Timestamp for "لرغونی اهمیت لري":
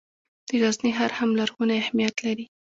1.39-2.45